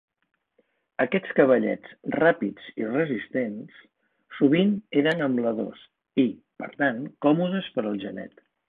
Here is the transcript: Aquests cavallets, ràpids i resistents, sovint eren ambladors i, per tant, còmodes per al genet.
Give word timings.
Aquests 1.03 1.35
cavallets, 1.39 1.91
ràpids 2.15 2.71
i 2.85 2.89
resistents, 2.89 3.77
sovint 4.39 4.75
eren 5.03 5.25
ambladors 5.29 5.87
i, 6.29 6.31
per 6.65 6.75
tant, 6.83 7.09
còmodes 7.29 7.75
per 7.79 7.89
al 7.93 8.07
genet. 8.09 8.49